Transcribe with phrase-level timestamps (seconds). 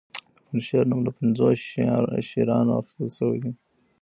[0.35, 1.47] د پنجشیر نوم له پنځو
[2.29, 3.51] شیرانو اخیستل شوی